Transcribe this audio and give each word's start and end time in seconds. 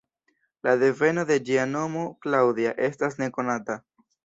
La 0.67 0.71
deveno 0.83 1.25
de 1.33 1.37
ĝia 1.51 1.67
nomo, 1.75 2.07
""Claudia"", 2.27 2.75
estas 2.91 3.21
nekonata. 3.23 3.81